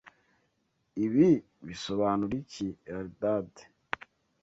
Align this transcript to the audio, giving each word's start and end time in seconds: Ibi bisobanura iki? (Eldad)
Ibi 1.05 1.29
bisobanura 1.67 2.33
iki? 2.43 2.67
(Eldad) 2.95 3.51